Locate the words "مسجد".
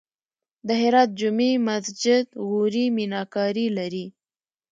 1.67-2.25